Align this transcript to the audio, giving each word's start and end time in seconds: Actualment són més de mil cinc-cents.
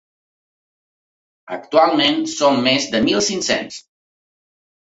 Actualment 1.59 2.19
són 2.33 2.59
més 2.69 2.91
de 2.97 3.05
mil 3.07 3.23
cinc-cents. 3.29 3.79